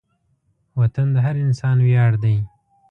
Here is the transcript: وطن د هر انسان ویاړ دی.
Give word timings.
وطن 0.79 1.07
د 1.15 1.17
هر 1.25 1.35
انسان 1.45 1.77
ویاړ 1.85 2.11
دی. 2.23 2.37